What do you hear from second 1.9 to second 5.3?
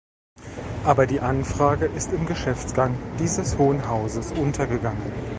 im Geschäftsgang dieses Hohen Hauses untergegangen.